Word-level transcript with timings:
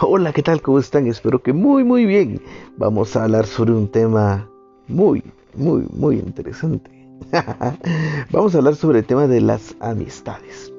Hola, 0.00 0.32
¿qué 0.32 0.42
tal? 0.42 0.62
¿Cómo 0.62 0.78
están? 0.78 1.06
Espero 1.06 1.42
que 1.42 1.52
muy, 1.52 1.84
muy 1.84 2.06
bien. 2.06 2.40
Vamos 2.76 3.14
a 3.14 3.24
hablar 3.24 3.46
sobre 3.46 3.72
un 3.72 3.88
tema 3.88 4.48
muy, 4.88 5.22
muy, 5.54 5.86
muy 5.92 6.16
interesante. 6.16 6.90
Vamos 8.32 8.54
a 8.54 8.58
hablar 8.58 8.74
sobre 8.74 9.00
el 9.00 9.04
tema 9.04 9.26
de 9.26 9.40
las 9.40 9.76
amistades. 9.80 10.72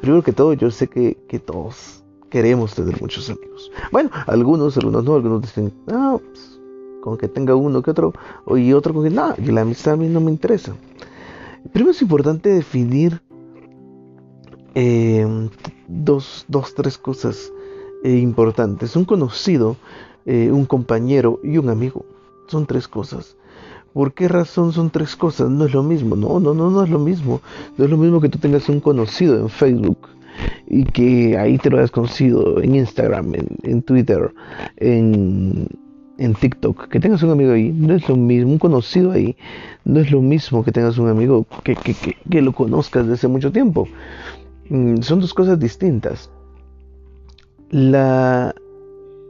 Primero 0.00 0.22
que 0.22 0.32
todo, 0.32 0.54
yo 0.54 0.70
sé 0.70 0.88
que, 0.88 1.14
todos 1.44 2.04
queremos 2.30 2.74
tener 2.74 3.00
muchos 3.00 3.28
amigos. 3.28 3.70
Bueno, 3.92 4.10
algunos, 4.26 4.76
algunos 4.76 5.04
no, 5.04 5.14
algunos 5.14 5.42
dicen, 5.42 5.72
no, 5.86 6.18
pues, 6.18 6.60
con 7.02 7.18
que 7.18 7.28
tenga 7.28 7.54
uno 7.54 7.82
que 7.82 7.90
otro, 7.90 8.12
y 8.56 8.72
otro 8.72 8.94
con 8.94 9.04
que, 9.04 9.10
no, 9.10 9.34
la 9.36 9.60
amistad 9.60 9.94
a 9.94 9.96
mí 9.96 10.08
no 10.08 10.20
me 10.20 10.30
interesa. 10.30 10.74
Primero 11.72 11.90
es 11.90 12.02
importante 12.02 12.48
definir 12.48 13.20
eh, 14.74 15.48
dos, 15.86 16.44
dos, 16.48 16.74
tres 16.74 16.96
cosas 16.96 17.52
importantes. 18.04 18.96
Un 18.96 19.04
conocido, 19.04 19.76
eh, 20.26 20.50
un 20.52 20.64
compañero 20.64 21.40
y 21.42 21.58
un 21.58 21.68
amigo. 21.68 22.04
Son 22.46 22.66
tres 22.66 22.88
cosas. 22.88 23.36
¿Por 23.92 24.12
qué 24.12 24.28
razón 24.28 24.72
son 24.72 24.90
tres 24.90 25.16
cosas? 25.16 25.50
No 25.50 25.64
es 25.64 25.72
lo 25.72 25.82
mismo. 25.82 26.16
No, 26.16 26.38
no, 26.40 26.54
no, 26.54 26.70
no 26.70 26.84
es 26.84 26.90
lo 26.90 26.98
mismo. 26.98 27.40
No 27.76 27.84
es 27.84 27.90
lo 27.90 27.96
mismo 27.96 28.20
que 28.20 28.28
tú 28.28 28.38
tengas 28.38 28.68
un 28.68 28.80
conocido 28.80 29.38
en 29.38 29.48
Facebook 29.48 29.98
y 30.68 30.84
que 30.84 31.36
ahí 31.36 31.58
te 31.58 31.70
lo 31.70 31.78
hayas 31.78 31.90
conocido 31.90 32.62
en 32.62 32.76
Instagram, 32.76 33.32
en, 33.64 33.82
Twitter, 33.82 34.32
en, 34.76 35.66
en, 36.18 36.34
TikTok. 36.34 36.88
Que 36.88 37.00
tengas 37.00 37.22
un 37.22 37.30
amigo 37.30 37.52
ahí 37.52 37.72
no 37.72 37.94
es 37.94 38.08
lo 38.08 38.16
mismo. 38.16 38.52
Un 38.52 38.58
conocido 38.58 39.12
ahí 39.12 39.36
no 39.84 40.00
es 40.00 40.12
lo 40.12 40.22
mismo 40.22 40.62
que 40.62 40.70
tengas 40.70 40.98
un 40.98 41.08
amigo 41.08 41.46
que, 41.64 41.74
que, 41.74 41.94
que, 41.94 42.16
que 42.30 42.42
lo 42.42 42.52
conozcas 42.52 43.04
desde 43.04 43.14
hace 43.14 43.28
mucho 43.28 43.50
tiempo. 43.50 43.88
Mm, 44.68 45.00
son 45.00 45.20
dos 45.20 45.34
cosas 45.34 45.58
distintas 45.58 46.30
la, 47.70 48.54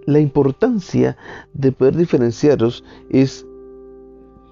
importancia 0.07 1.17
de 1.55 1.73
poder 1.73 1.97
diferenciarlos 1.97 2.85
es 3.11 3.47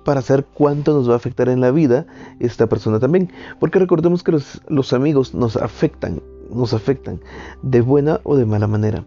para 0.05 0.23
saber 0.23 0.45
cuánto 0.55 0.95
nos 0.95 1.09
va 1.09 1.15
a 1.15 1.17
afectar 1.17 1.49
en 1.49 1.61
la 1.61 1.71
vida 1.71 2.07
esta 2.39 2.69
persona 2.69 3.01
también. 3.01 3.33
Porque 3.59 3.79
recordemos 3.79 4.23
que 4.23 4.33
los, 4.33 4.61
los, 4.69 4.93
amigos 4.93 5.35
nos 5.35 5.57
afectan, 5.57 6.23
nos 6.51 6.73
afectan 6.73 7.21
de 7.63 7.81
buena 7.81 8.21
o 8.23 8.37
de 8.37 8.47
mala 8.47 8.67
manera. 8.67 9.05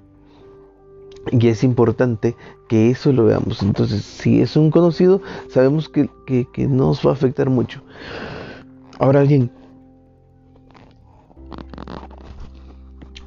Y 1.31 1.47
es 1.47 1.63
importante 1.63 2.35
que 2.67 2.89
eso 2.89 3.13
lo 3.13 3.25
veamos. 3.25 3.61
Entonces, 3.61 4.03
si 4.03 4.41
es 4.41 4.55
un 4.55 4.71
conocido, 4.71 5.21
sabemos 5.49 5.87
que, 5.87 6.09
que, 6.25 6.47
que 6.51 6.67
nos 6.67 7.05
va 7.05 7.11
a 7.11 7.13
afectar 7.13 7.49
mucho. 7.49 7.81
Ahora 8.97 9.21
bien, 9.21 9.51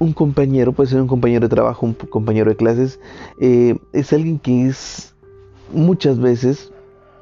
un 0.03 0.13
compañero, 0.13 0.73
puede 0.73 0.91
ser 0.91 1.01
un 1.01 1.07
compañero 1.07 1.49
de 1.49 1.55
trabajo, 1.55 1.87
un 1.87 1.95
compañero 1.95 2.51
de 2.51 2.57
clases, 2.57 2.99
eh, 3.41 3.79
es 3.93 4.13
alguien 4.13 4.39
que 4.39 4.67
es 4.67 5.15
muchas 5.73 6.19
veces, 6.19 6.73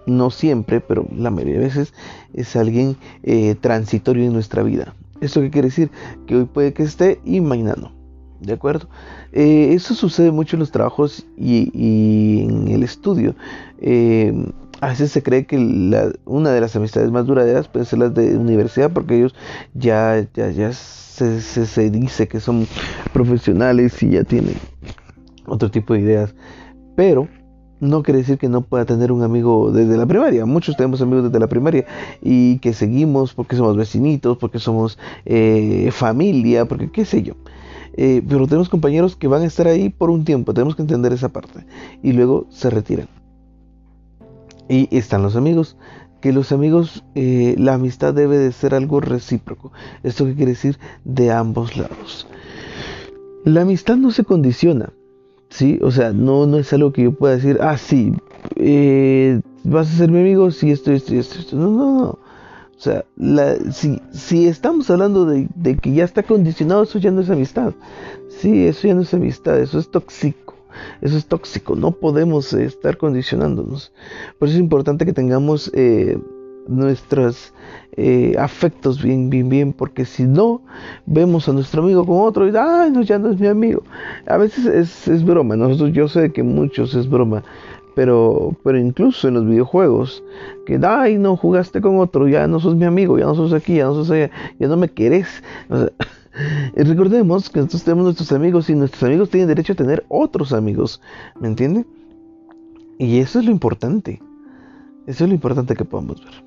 no 0.06 0.30
siempre, 0.30 0.80
pero 0.80 1.06
la 1.14 1.30
mayoría 1.30 1.58
de 1.58 1.64
veces, 1.66 1.92
es 2.32 2.56
alguien 2.56 2.96
eh, 3.22 3.54
transitorio 3.60 4.24
en 4.24 4.32
nuestra 4.32 4.62
vida. 4.62 4.94
¿Esto 5.20 5.42
qué 5.42 5.50
quiere 5.50 5.68
decir? 5.68 5.90
Que 6.26 6.36
hoy 6.36 6.44
puede 6.46 6.72
que 6.72 6.82
esté 6.82 7.20
y 7.24 7.40
mañana 7.40 7.74
no. 7.78 7.92
¿De 8.40 8.54
acuerdo? 8.54 8.88
Eh, 9.32 9.74
eso 9.74 9.94
sucede 9.94 10.30
mucho 10.30 10.56
en 10.56 10.60
los 10.60 10.70
trabajos 10.70 11.26
y, 11.36 12.44
en 12.48 12.68
el 12.68 12.82
estudio. 12.82 13.34
A 14.80 14.88
veces 14.88 15.12
se 15.12 15.22
cree 15.22 15.46
que 15.46 15.56
una 16.24 16.50
de 16.50 16.60
las 16.60 16.74
amistades 16.74 17.10
más 17.10 17.26
duraderas 17.26 17.68
puede 17.68 17.84
ser 17.84 17.98
las 17.98 18.14
de 18.14 18.36
universidad 18.36 18.90
porque 18.90 19.18
ellos 19.18 19.34
ya, 19.74 20.26
ya, 20.34 20.50
ya 20.50 20.72
se, 20.72 21.90
dice 21.90 22.28
que 22.28 22.40
son 22.40 22.66
profesionales 23.12 24.02
y 24.02 24.10
ya 24.10 24.24
tienen 24.24 24.54
otro 25.46 25.70
tipo 25.70 25.92
de 25.92 26.00
ideas. 26.00 26.34
Pero 26.96 27.28
no 27.78 28.02
quiere 28.02 28.20
decir 28.20 28.38
que 28.38 28.48
no 28.48 28.62
pueda 28.62 28.86
tener 28.86 29.12
un 29.12 29.22
amigo 29.22 29.70
desde 29.70 29.98
la 29.98 30.06
primaria. 30.06 30.46
Muchos 30.46 30.76
tenemos 30.76 31.02
amigos 31.02 31.24
desde 31.24 31.38
la 31.38 31.48
primaria 31.48 31.84
y 32.22 32.58
que 32.58 32.72
seguimos 32.72 33.34
porque 33.34 33.56
somos 33.56 33.76
vecinitos, 33.76 34.38
porque 34.38 34.58
somos 34.58 34.98
eh, 35.26 35.90
familia, 35.92 36.64
porque 36.64 36.90
qué 36.90 37.04
sé 37.04 37.22
yo. 37.22 37.34
Eh, 37.96 38.22
pero 38.26 38.46
tenemos 38.46 38.70
compañeros 38.70 39.14
que 39.14 39.28
van 39.28 39.42
a 39.42 39.46
estar 39.46 39.66
ahí 39.66 39.90
por 39.90 40.08
un 40.08 40.24
tiempo, 40.24 40.54
tenemos 40.54 40.74
que 40.74 40.82
entender 40.82 41.12
esa 41.12 41.28
parte. 41.28 41.66
Y 42.02 42.12
luego 42.12 42.46
se 42.48 42.70
retiran. 42.70 43.19
Y 44.70 44.88
están 44.96 45.22
los 45.22 45.36
amigos 45.36 45.76
que 46.20 46.32
los 46.32 46.52
amigos, 46.52 47.04
eh, 47.14 47.54
la 47.58 47.74
amistad 47.74 48.14
debe 48.14 48.38
de 48.38 48.52
ser 48.52 48.74
algo 48.74 49.00
recíproco. 49.00 49.72
¿Esto 50.02 50.26
qué 50.26 50.34
quiere 50.34 50.52
decir? 50.52 50.78
De 51.04 51.30
ambos 51.30 51.76
lados. 51.76 52.26
La 53.44 53.62
amistad 53.62 53.96
no 53.96 54.10
se 54.10 54.24
condiciona, 54.24 54.92
¿sí? 55.48 55.78
O 55.82 55.90
sea, 55.90 56.12
no, 56.12 56.46
no 56.46 56.58
es 56.58 56.72
algo 56.72 56.92
que 56.92 57.04
yo 57.04 57.12
pueda 57.12 57.36
decir, 57.36 57.58
ah, 57.62 57.78
sí, 57.78 58.12
eh, 58.56 59.40
vas 59.64 59.90
a 59.90 59.96
ser 59.96 60.10
mi 60.10 60.20
amigo 60.20 60.50
si 60.50 60.70
esto, 60.70 60.92
esto, 60.92 61.14
esto, 61.14 61.38
esto. 61.38 61.56
No, 61.56 61.70
no, 61.70 62.00
no. 62.00 62.08
O 62.10 62.82
sea, 62.82 63.04
si, 63.72 64.00
si, 64.10 64.46
estamos 64.46 64.88
hablando 64.90 65.26
de, 65.26 65.48
de, 65.54 65.76
que 65.76 65.92
ya 65.92 66.04
está 66.04 66.22
condicionado, 66.22 66.82
eso 66.82 66.98
ya 66.98 67.10
no 67.10 67.20
es 67.20 67.28
amistad. 67.28 67.72
Sí, 68.28 68.66
eso 68.66 68.88
ya 68.88 68.94
no 68.94 69.02
es 69.02 69.12
amistad, 69.12 69.58
eso 69.58 69.78
es 69.78 69.90
tóxico. 69.90 70.49
Eso 71.00 71.16
es 71.16 71.26
tóxico, 71.26 71.74
no 71.76 71.92
podemos 71.92 72.52
eh, 72.52 72.64
estar 72.64 72.96
condicionándonos. 72.96 73.92
Por 74.38 74.48
eso 74.48 74.56
es 74.56 74.60
importante 74.62 75.04
que 75.04 75.12
tengamos 75.12 75.70
eh, 75.74 76.18
nuestros 76.66 77.52
eh, 77.96 78.34
afectos 78.38 79.02
bien, 79.02 79.30
bien, 79.30 79.48
bien, 79.48 79.72
porque 79.72 80.04
si 80.04 80.24
no, 80.24 80.62
vemos 81.06 81.48
a 81.48 81.52
nuestro 81.52 81.82
amigo 81.82 82.06
con 82.06 82.20
otro 82.20 82.48
y, 82.48 82.52
ay, 82.56 82.90
no, 82.90 83.02
ya 83.02 83.18
no 83.18 83.30
es 83.30 83.40
mi 83.40 83.46
amigo. 83.46 83.82
A 84.26 84.36
veces 84.36 84.66
es, 84.66 85.08
es 85.08 85.24
broma, 85.24 85.56
nosotros, 85.56 85.92
yo 85.92 86.08
sé 86.08 86.32
que 86.32 86.42
muchos 86.42 86.94
es 86.94 87.08
broma, 87.08 87.42
pero, 87.94 88.56
pero 88.62 88.78
incluso 88.78 89.28
en 89.28 89.34
los 89.34 89.46
videojuegos, 89.46 90.22
que, 90.66 90.78
ay, 90.82 91.18
no, 91.18 91.36
jugaste 91.36 91.80
con 91.80 91.98
otro, 91.98 92.28
ya 92.28 92.46
no 92.46 92.60
sos 92.60 92.76
mi 92.76 92.84
amigo, 92.84 93.18
ya 93.18 93.26
no 93.26 93.34
sos 93.34 93.52
aquí, 93.52 93.76
ya 93.76 93.84
no 93.84 93.94
sos 93.94 94.10
allá, 94.10 94.30
ya 94.58 94.68
no 94.68 94.76
me 94.76 94.88
querés. 94.88 95.42
Y 96.76 96.82
recordemos 96.82 97.50
que 97.50 97.60
nosotros 97.60 97.84
tenemos 97.84 98.04
nuestros 98.04 98.32
amigos 98.32 98.70
y 98.70 98.74
nuestros 98.74 99.02
amigos 99.02 99.30
tienen 99.30 99.48
derecho 99.48 99.72
a 99.72 99.76
tener 99.76 100.04
otros 100.08 100.52
amigos. 100.52 101.00
¿Me 101.40 101.48
entiende? 101.48 101.84
Y 102.98 103.18
eso 103.18 103.38
es 103.40 103.44
lo 103.44 103.50
importante. 103.50 104.20
Eso 105.06 105.24
es 105.24 105.28
lo 105.28 105.34
importante 105.34 105.74
que 105.74 105.84
podamos 105.84 106.24
ver. 106.24 106.44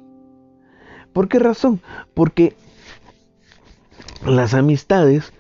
¿Por 1.11 1.27
qué 1.27 1.39
razón? 1.39 1.81
Porque 2.13 2.55
las 4.25 4.53
amistades 4.53 5.33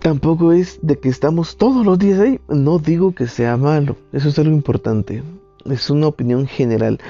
tampoco 0.00 0.52
es 0.52 0.78
de 0.82 0.98
que 0.98 1.08
estamos 1.08 1.56
todos 1.56 1.84
los 1.84 1.98
días 1.98 2.20
ahí. 2.20 2.40
No 2.48 2.78
digo 2.78 3.14
que 3.14 3.26
sea 3.26 3.56
malo. 3.56 3.96
Eso 4.12 4.28
es 4.28 4.38
algo 4.38 4.54
importante. 4.54 5.22
Es 5.64 5.90
una 5.90 6.06
opinión 6.06 6.46
general. 6.46 7.00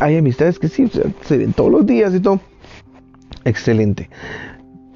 Hay 0.00 0.16
amistades 0.16 0.58
que 0.58 0.68
sí, 0.68 0.90
se 1.22 1.36
ven 1.38 1.52
todos 1.52 1.70
los 1.70 1.86
días 1.86 2.14
y 2.14 2.20
todo. 2.20 2.40
Excelente. 3.44 4.10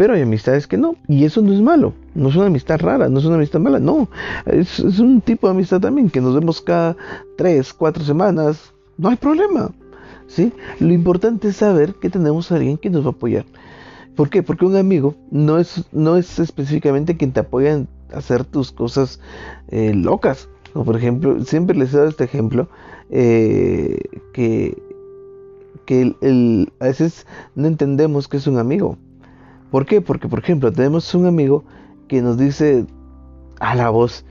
Pero 0.01 0.15
hay 0.15 0.23
amistades 0.23 0.67
que 0.67 0.79
no, 0.79 0.97
y 1.09 1.27
eso 1.27 1.43
no 1.43 1.53
es 1.53 1.61
malo, 1.61 1.93
no 2.15 2.31
es 2.31 2.37
una 2.37 2.47
amistad 2.47 2.81
rara, 2.81 3.11
no 3.11 3.19
es 3.19 3.27
una 3.27 3.35
amistad 3.35 3.61
mala, 3.61 3.79
no, 3.81 4.09
es, 4.47 4.79
un 4.79 5.21
tipo 5.21 5.47
de 5.47 5.51
amistad 5.51 5.79
también, 5.79 6.09
que 6.09 6.23
nos 6.23 6.35
vemos 6.35 6.63
cada 6.63 6.97
tres, 7.37 7.75
cuatro 7.75 8.03
semanas, 8.03 8.73
no 8.97 9.11
hay 9.11 9.17
problema, 9.17 9.73
¿sí? 10.27 10.55
Lo 10.79 10.95
importante 10.95 11.49
es 11.49 11.57
saber 11.57 11.97
que 11.97 12.09
tenemos 12.09 12.51
a 12.51 12.57
alguien 12.57 12.79
que 12.79 12.89
nos 12.89 13.05
va 13.05 13.09
a 13.09 13.11
apoyar. 13.11 13.45
¿Por 14.17 14.31
qué? 14.31 14.43
Porque 14.43 14.65
un 14.65 14.77
amigo 14.77 15.17
no 15.31 15.59
es, 15.59 15.85
no 15.93 16.17
es 16.17 16.39
específicamente 16.39 17.19
quien 17.19 17.33
te 17.33 17.41
apoya 17.41 17.73
en 17.75 17.87
hacer 18.15 18.45
tus 18.47 18.73
cosas 18.73 19.21
eh, 19.69 19.93
locas. 19.93 20.49
Como 20.73 20.87
por 20.87 20.97
ejemplo, 20.97 21.45
siempre 21.45 21.77
les 21.77 21.93
he 21.93 21.99
dado 21.99 22.09
este 22.09 22.25
ejemplo, 22.25 22.71
eh, 23.11 23.99
que, 24.33 24.83
que 25.85 26.17
el, 26.23 26.73
a 26.81 26.87
veces 26.87 27.27
no 27.55 27.67
entendemos 27.67 28.29
que 28.29 28.39
es 28.39 28.47
un 28.47 28.57
amigo. 28.57 28.97
¿Por 29.71 29.87
qué? 29.87 30.01
Porque, 30.01 30.29
por 30.29 30.41
ejemplo, 30.41 30.73
tenemos 30.73 31.15
un 31.15 31.27
amigo 31.27 31.65
que 32.09 32.23
nos 32.23 32.37
dice 32.37 32.87
a 33.61 33.75
la 33.75 33.91
voz, 33.91 34.25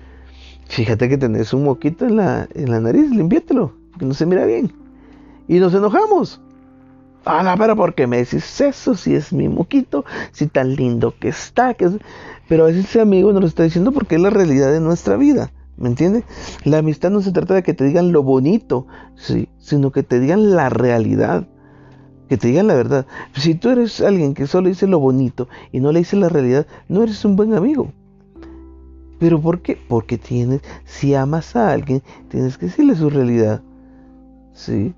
fíjate 0.67 1.07
que 1.07 1.17
tenés 1.17 1.53
un 1.53 1.63
moquito 1.63 2.05
en 2.05 2.17
la, 2.17 2.47
en 2.53 2.71
la 2.71 2.79
nariz, 2.79 3.09
limpiételo, 3.11 3.73
que 3.97 4.05
no 4.05 4.13
se 4.13 4.25
mira 4.25 4.45
bien. 4.45 4.73
Y 5.47 5.59
nos 5.59 5.73
enojamos. 5.73 6.41
A 7.25 7.43
la 7.43 7.57
pero 7.57 7.75
¿por 7.75 7.95
qué 7.95 8.07
me 8.07 8.17
decís 8.17 8.61
eso? 8.61 8.95
Si 8.95 9.13
es 9.13 9.33
mi 9.33 9.49
moquito, 9.49 10.05
si 10.31 10.47
tan 10.47 10.75
lindo 10.75 11.13
que 11.19 11.29
está. 11.29 11.73
Que 11.73 11.89
Pero 12.47 12.63
a 12.63 12.67
veces 12.67 12.85
ese 12.85 13.01
amigo 13.01 13.31
nos 13.31 13.41
lo 13.41 13.47
está 13.47 13.63
diciendo 13.63 13.91
porque 13.91 14.15
es 14.15 14.21
la 14.21 14.29
realidad 14.29 14.71
de 14.71 14.79
nuestra 14.79 15.15
vida. 15.17 15.51
¿Me 15.77 15.87
entiendes? 15.87 16.23
La 16.65 16.79
amistad 16.79 17.09
no 17.09 17.21
se 17.21 17.31
trata 17.31 17.53
de 17.53 17.63
que 17.63 17.73
te 17.73 17.85
digan 17.85 18.11
lo 18.11 18.21
bonito, 18.23 18.85
sí, 19.15 19.47
sino 19.59 19.91
que 19.91 20.03
te 20.03 20.19
digan 20.19 20.55
la 20.55 20.69
realidad 20.69 21.47
que 22.29 22.37
te 22.37 22.47
digan 22.47 22.67
la 22.67 22.75
verdad. 22.75 23.05
Si 23.33 23.55
tú 23.55 23.69
eres 23.69 23.99
alguien 24.01 24.33
que 24.33 24.47
solo 24.47 24.69
dice 24.69 24.87
lo 24.87 24.99
bonito 24.99 25.49
y 25.71 25.79
no 25.79 25.91
le 25.91 25.99
dice 25.99 26.15
la 26.15 26.29
realidad, 26.29 26.67
no 26.87 27.03
eres 27.03 27.25
un 27.25 27.35
buen 27.35 27.53
amigo. 27.53 27.91
¿Pero 29.19 29.41
por 29.41 29.61
qué? 29.61 29.77
Porque 29.87 30.17
tienes, 30.17 30.61
si 30.85 31.13
amas 31.13 31.55
a 31.55 31.71
alguien, 31.71 32.01
tienes 32.29 32.57
que 32.57 32.67
decirle 32.67 32.95
su 32.95 33.09
realidad. 33.09 33.61
¿Sí? 34.53 34.93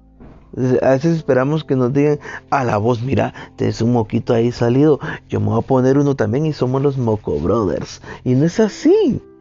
A 0.81 0.89
veces 0.89 1.15
esperamos 1.15 1.63
que 1.63 1.75
nos 1.75 1.93
digan 1.93 2.19
a 2.49 2.63
la 2.63 2.77
voz, 2.77 3.01
mira, 3.01 3.33
tienes 3.55 3.81
un 3.81 3.93
moquito 3.93 4.33
ahí 4.33 4.51
salido, 4.51 4.99
yo 5.29 5.39
me 5.39 5.47
voy 5.47 5.59
a 5.59 5.65
poner 5.65 5.97
uno 5.97 6.15
también 6.15 6.45
y 6.45 6.53
somos 6.53 6.81
los 6.81 6.97
Moco 6.97 7.39
Brothers. 7.39 8.01
Y 8.23 8.35
no 8.35 8.45
es 8.45 8.59
así. 8.59 9.21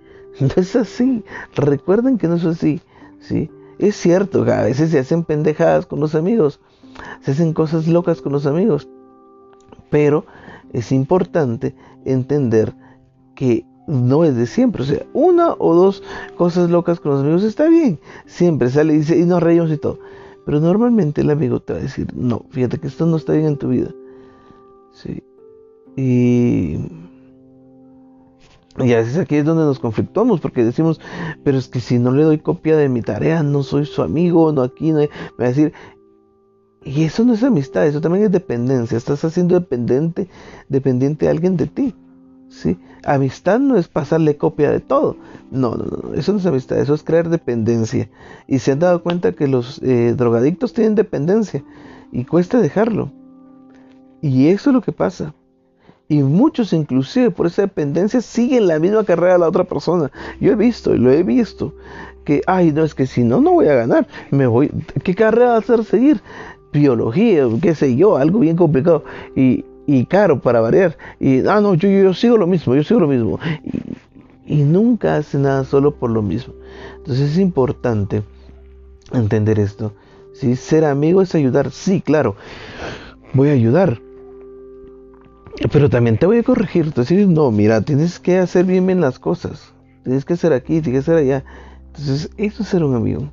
No 0.41 0.49
es 0.57 0.75
así. 0.77 1.23
Recuerden 1.55 2.17
que 2.17 2.29
no 2.29 2.37
es 2.37 2.45
así. 2.47 2.81
¿sí? 3.19 3.51
Es 3.79 3.97
cierto 3.97 4.43
a 4.51 4.63
veces 4.63 4.91
se 4.91 4.99
hacen 4.99 5.25
pendejadas 5.25 5.87
con 5.87 6.01
los 6.01 6.15
amigos. 6.15 6.61
Se 7.23 7.33
hacen 7.33 7.53
cosas 7.53 7.87
locas 7.87 8.21
con 8.21 8.33
los 8.33 8.47
amigos. 8.47 8.89
Pero 9.91 10.25
es 10.73 10.93
importante 10.93 11.75
entender 12.05 12.75
que 13.35 13.65
no 13.87 14.25
es 14.25 14.37
de 14.37 14.47
siempre. 14.47 14.83
O 14.83 14.87
sea, 14.87 15.05
una 15.13 15.55
o 15.59 15.75
dos 15.75 16.03
cosas 16.37 16.71
locas 16.71 17.01
con 17.01 17.13
los 17.13 17.21
amigos 17.21 17.43
está 17.43 17.69
bien. 17.69 17.99
Siempre 18.27 18.71
sale 18.71 18.95
y 18.95 18.99
dice, 18.99 19.19
y 19.19 19.25
nos 19.25 19.43
reímos 19.43 19.71
y 19.71 19.77
todo. 19.77 19.99
Pero 20.47 20.61
normalmente 20.61 21.21
el 21.21 21.31
amigo 21.31 21.61
te 21.61 21.73
va 21.75 21.79
a 21.79 21.83
decir, 21.83 22.09
no, 22.15 22.47
fíjate 22.51 22.79
que 22.79 22.87
esto 22.87 23.07
no 23.07 23.17
está 23.17 23.33
bien 23.33 23.47
en 23.47 23.57
tu 23.59 23.69
vida. 23.69 23.91
Sí. 24.93 25.23
Y, 25.97 26.79
y 28.79 28.93
a 28.93 28.99
veces 28.99 29.19
aquí 29.19 29.37
es 29.37 29.45
donde 29.45 29.65
nos 29.65 29.79
conflictamos, 29.79 30.41
porque 30.41 30.65
decimos, 30.65 31.01
pero 31.45 31.59
es 31.59 31.69
que 31.69 31.81
si 31.81 31.99
no 31.99 32.13
le 32.13 32.23
doy 32.23 32.39
copia 32.39 32.77
de 32.77 32.89
mi 32.89 33.03
tarea, 33.03 33.43
no 33.43 33.63
soy 33.63 33.87
su 33.87 34.03
amigo, 34.03 34.53
no 34.53 34.63
aquí, 34.63 34.93
no 34.93 34.99
me 35.01 35.09
va 35.39 35.45
a 35.45 35.49
decir, 35.49 35.73
y 36.83 37.05
eso 37.05 37.25
no 37.25 37.35
es 37.35 37.43
amistad, 37.43 37.87
eso 37.87 38.01
también 38.01 38.25
es 38.25 38.33
dependencia, 38.33 38.97
estás 38.97 39.25
haciendo 39.25 39.55
dependiente, 39.55 40.29
dependiente 40.69 41.29
a 41.29 41.31
alguien 41.31 41.57
de 41.57 41.67
ti. 41.67 41.95
¿sí? 42.49 42.79
Amistad 43.05 43.61
no 43.61 43.77
es 43.77 43.89
pasarle 43.89 44.37
copia 44.37 44.71
de 44.71 44.81
todo. 44.81 45.17
No, 45.51 45.75
no, 45.75 45.85
no, 45.85 46.15
eso 46.15 46.33
no 46.33 46.39
es 46.39 46.47
amistad, 46.47 46.79
eso 46.79 46.95
es 46.95 47.03
crear 47.03 47.29
dependencia. 47.29 48.11
Y 48.47 48.59
se 48.59 48.73
han 48.73 48.79
dado 48.79 49.03
cuenta 49.03 49.33
que 49.33 49.49
los 49.49 49.81
eh, 49.83 50.15
drogadictos 50.17 50.73
tienen 50.73 50.95
dependencia 50.95 51.65
y 52.13 52.25
cuesta 52.25 52.61
dejarlo. 52.61 53.13
Y 54.21 54.49
eso 54.49 54.71
es 54.71 54.75
lo 54.75 54.83
que 54.83 54.93
pasa. 54.93 55.35
Y 56.09 56.23
muchos 56.23 56.73
inclusive 56.73 57.31
por 57.31 57.47
esa 57.47 57.63
dependencia 57.63 58.21
siguen 58.21 58.67
la 58.67 58.81
misma 58.81 59.05
carrera 59.05 59.35
de 59.35 59.39
la 59.39 59.49
otra 59.49 59.65
persona. 59.65 60.11
Yo 60.41 60.53
he 60.53 60.57
visto 60.57 60.95
y 60.95 60.99
lo 60.99 61.11
he 61.11 61.23
visto. 61.23 61.75
Que, 62.25 62.43
ay, 62.47 62.73
no, 62.73 62.85
es 62.85 62.95
que 62.95 63.07
si 63.07 63.23
no, 63.23 63.41
no 63.41 63.53
voy 63.53 63.69
a 63.69 63.75
ganar. 63.75 64.09
Me 64.31 64.47
voy. 64.47 64.71
¿Qué 65.05 65.15
carrera 65.15 65.51
va 65.51 65.55
a 65.55 65.59
hacer 65.59 65.85
seguir? 65.85 66.21
Biología, 66.73 67.47
qué 67.61 67.75
sé 67.75 67.97
yo, 67.97 68.17
algo 68.17 68.41
bien 68.41 68.57
complicado. 68.57 69.05
Y, 69.35 69.65
y 69.87 70.07
caro 70.07 70.41
para 70.41 70.61
variar. 70.61 70.97
Y, 71.19 71.47
ah, 71.47 71.61
no, 71.61 71.75
yo, 71.75 71.89
yo, 71.89 72.15
sigo 72.15 72.37
lo 72.37 72.47
mismo, 72.47 72.77
yo 72.77 72.85
sigo 72.85 73.01
lo 73.01 73.09
mismo. 73.09 73.41
Y, 74.47 74.63
nunca 74.63 75.17
hace 75.17 75.39
nada 75.39 75.65
solo 75.65 75.95
por 75.95 76.11
lo 76.11 76.23
mismo. 76.23 76.55
Entonces 76.99 77.33
es 77.33 77.39
importante 77.39 78.23
entender 79.13 79.59
esto. 79.59 79.93
Si 80.33 80.55
ser 80.55 80.85
amigo 80.85 81.23
es 81.23 81.35
ayudar, 81.35 81.73
sí, 81.73 82.01
claro, 82.01 82.37
voy 83.33 83.49
a 83.49 83.53
ayudar. 83.53 84.01
Pero 85.73 85.91
también 85.91 86.19
te 86.19 86.27
voy 86.27 86.39
a 86.39 86.43
corregir. 86.43 86.87
Entonces, 86.87 87.27
no, 87.27 87.51
mira, 87.51 87.81
tienes 87.83 88.21
que 88.21 88.39
hacer 88.39 88.65
bien 88.65 88.87
bien 88.87 89.01
las 89.01 89.19
cosas. 89.19 89.75
Tienes 90.05 90.25
que 90.25 90.35
hacer 90.35 90.53
aquí, 90.53 90.81
tienes 90.81 91.05
que 91.05 91.11
hacer 91.11 91.17
allá. 91.17 91.45
Entonces, 91.89 92.31
eso 92.37 92.63
es 92.63 92.69
ser 92.69 92.85
un 92.85 92.95
amigo. 92.95 93.29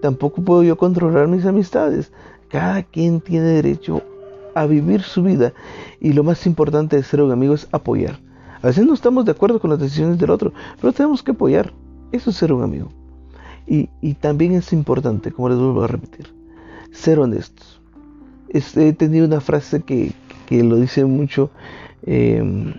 Tampoco 0.00 0.42
puedo 0.42 0.62
yo 0.62 0.76
controlar 0.76 1.28
mis 1.28 1.44
amistades. 1.44 2.12
Cada 2.48 2.82
quien 2.82 3.20
tiene 3.20 3.46
derecho 3.46 4.02
a 4.54 4.66
vivir 4.66 5.02
su 5.02 5.22
vida 5.22 5.52
y 6.00 6.12
lo 6.12 6.24
más 6.24 6.46
importante 6.46 6.96
de 6.96 7.02
ser 7.02 7.22
un 7.22 7.32
amigo 7.32 7.54
es 7.54 7.68
apoyar. 7.72 8.18
A 8.62 8.68
veces 8.68 8.86
no 8.86 8.94
estamos 8.94 9.24
de 9.24 9.32
acuerdo 9.32 9.58
con 9.58 9.70
las 9.70 9.80
decisiones 9.80 10.18
del 10.18 10.30
otro, 10.30 10.52
pero 10.80 10.92
tenemos 10.92 11.22
que 11.22 11.32
apoyar. 11.32 11.72
Eso 12.12 12.30
es 12.30 12.36
ser 12.36 12.52
un 12.52 12.62
amigo. 12.62 12.88
Y, 13.66 13.88
también 14.14 14.52
es 14.52 14.72
importante, 14.72 15.32
como 15.32 15.48
les 15.48 15.58
vuelvo 15.58 15.82
a 15.82 15.86
repetir, 15.86 16.32
ser 16.90 17.18
honestos. 17.18 17.80
he 18.48 18.92
tenido 18.92 19.26
una 19.26 19.40
frase 19.40 19.82
que, 19.82 20.12
lo 20.50 20.76
dice 20.76 21.06
mucho 21.06 21.50
em, 22.04 22.74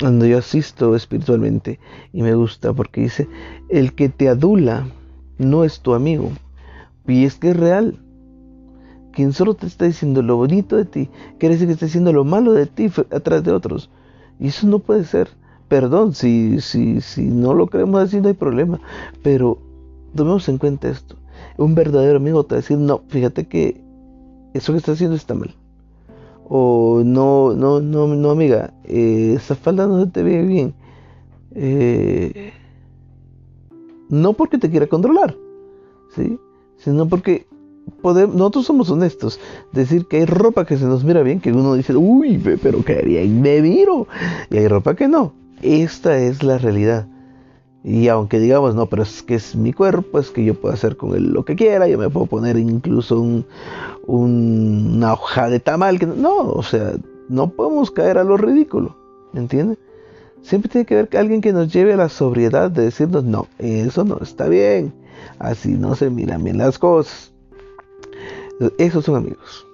cuando 0.00 0.26
yo 0.26 0.38
asisto 0.38 0.96
espiritualmente 0.96 1.78
y 2.12 2.22
me 2.22 2.34
gusta 2.34 2.72
porque 2.72 3.02
dice, 3.02 3.28
el 3.68 3.92
que 3.94 4.08
te 4.08 4.28
adula 4.28 4.88
no 5.38 5.62
es 5.62 5.80
tu 5.80 5.94
amigo. 5.94 6.32
Y 7.06 7.24
es 7.24 7.36
que 7.36 7.50
es 7.50 7.56
real 7.56 7.98
quien 9.12 9.32
solo 9.32 9.54
te 9.54 9.66
está 9.66 9.84
diciendo 9.84 10.22
lo 10.22 10.36
bonito 10.36 10.76
de 10.76 10.84
ti, 10.84 11.08
quiere 11.38 11.54
decir 11.54 11.68
que 11.68 11.74
está 11.74 11.86
diciendo 11.86 12.12
lo 12.12 12.24
malo 12.24 12.52
de 12.52 12.66
ti 12.66 12.90
atrás 13.10 13.44
de 13.44 13.52
otros. 13.52 13.90
Y 14.40 14.48
eso 14.48 14.66
no 14.66 14.80
puede 14.80 15.04
ser. 15.04 15.28
Perdón, 15.68 16.14
si, 16.14 16.60
si, 16.60 17.00
si 17.00 17.22
no 17.22 17.54
lo 17.54 17.66
queremos 17.68 18.00
decir 18.02 18.22
no 18.22 18.28
hay 18.28 18.34
problema. 18.34 18.80
Pero 19.22 19.58
tomemos 20.14 20.48
en 20.48 20.58
cuenta 20.58 20.88
esto. 20.88 21.16
Un 21.56 21.74
verdadero 21.74 22.16
amigo 22.16 22.44
te 22.44 22.54
va 22.54 22.58
a 22.58 22.62
decir, 22.62 22.78
no, 22.78 23.02
fíjate 23.08 23.46
que 23.46 23.80
eso 24.54 24.72
que 24.72 24.78
estás 24.78 24.94
haciendo 24.94 25.16
está 25.16 25.34
mal. 25.34 25.54
O 26.48 27.02
no, 27.04 27.54
no, 27.54 27.80
no, 27.80 28.06
no, 28.08 28.30
amiga, 28.30 28.74
eh, 28.84 29.34
esa 29.36 29.54
falda 29.54 29.86
no 29.86 30.10
te 30.10 30.22
ve 30.22 30.42
bien. 30.42 30.74
Eh, 31.54 32.52
no 34.08 34.32
porque 34.34 34.58
te 34.58 34.70
quiera 34.70 34.86
controlar, 34.86 35.36
¿sí? 36.14 36.38
Sino 36.84 37.08
porque 37.08 37.46
nosotros 38.02 38.66
somos 38.66 38.90
honestos, 38.90 39.40
decir 39.72 40.06
que 40.06 40.18
hay 40.18 40.24
ropa 40.24 40.64
que 40.64 40.76
se 40.76 40.84
nos 40.84 41.04
mira 41.04 41.22
bien, 41.22 41.40
que 41.40 41.52
uno 41.52 41.74
dice, 41.74 41.94
uy, 41.96 42.38
pero 42.62 42.84
que 42.84 43.02
bien 43.02 43.40
me 43.40 43.60
miro, 43.60 44.06
y 44.50 44.58
hay 44.58 44.68
ropa 44.68 44.94
que 44.94 45.08
no. 45.08 45.32
Esta 45.62 46.18
es 46.18 46.42
la 46.42 46.58
realidad. 46.58 47.06
Y 47.84 48.08
aunque 48.08 48.38
digamos, 48.38 48.74
no, 48.74 48.86
pero 48.86 49.02
es 49.02 49.22
que 49.22 49.34
es 49.34 49.56
mi 49.56 49.72
cuerpo, 49.72 50.18
es 50.18 50.30
que 50.30 50.44
yo 50.44 50.54
puedo 50.54 50.74
hacer 50.74 50.96
con 50.96 51.14
él 51.14 51.32
lo 51.32 51.44
que 51.44 51.56
quiera, 51.56 51.88
yo 51.88 51.98
me 51.98 52.08
puedo 52.08 52.26
poner 52.26 52.56
incluso 52.56 53.20
un, 53.20 53.44
una 54.06 55.14
hoja 55.14 55.48
de 55.48 55.58
tamal, 55.58 55.98
que 55.98 56.06
no, 56.06 56.38
o 56.38 56.62
sea, 56.62 56.92
no 57.28 57.50
podemos 57.50 57.90
caer 57.90 58.18
a 58.18 58.24
lo 58.24 58.36
ridículo, 58.36 58.96
¿me 59.32 59.40
entiende? 59.40 59.78
Siempre 60.42 60.70
tiene 60.70 60.84
que 60.84 60.98
haber 60.98 61.16
alguien 61.16 61.40
que 61.40 61.52
nos 61.52 61.72
lleve 61.72 61.92
a 61.94 61.96
la 61.96 62.08
sobriedad 62.08 62.70
de 62.70 62.82
decirnos, 62.82 63.24
no, 63.24 63.46
eso 63.58 64.04
no 64.04 64.18
está 64.20 64.48
bien, 64.48 64.92
así 65.38 65.70
no 65.70 65.94
se 65.94 66.10
miran 66.10 66.44
bien 66.44 66.58
las 66.58 66.78
cosas. 66.78 67.32
Esos 68.78 69.04
son 69.04 69.16
amigos. 69.16 69.66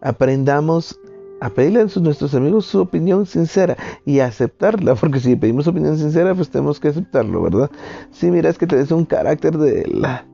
Aprendamos 0.00 0.98
a 1.40 1.50
pedirle 1.50 1.80
a 1.80 2.00
nuestros 2.00 2.34
amigos 2.34 2.66
su 2.66 2.80
opinión 2.80 3.26
sincera 3.26 3.76
y 4.04 4.20
aceptarla, 4.20 4.94
porque 4.94 5.20
si 5.20 5.36
pedimos 5.36 5.66
opinión 5.66 5.98
sincera, 5.98 6.34
pues 6.34 6.48
tenemos 6.48 6.80
que 6.80 6.88
aceptarlo, 6.88 7.42
¿verdad? 7.42 7.70
Si 8.10 8.30
miras 8.30 8.56
que 8.58 8.66
tenés 8.66 8.90
un 8.90 9.04
carácter 9.04 9.58
de 9.58 9.86
la 9.86 10.26